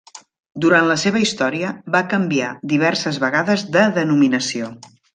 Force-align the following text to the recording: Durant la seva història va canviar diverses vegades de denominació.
Durant 0.63 0.87
la 0.91 0.95
seva 1.01 1.21
història 1.25 1.69
va 1.97 2.03
canviar 2.15 2.49
diverses 2.75 3.23
vegades 3.27 3.69
de 3.79 3.89
denominació. 4.03 4.77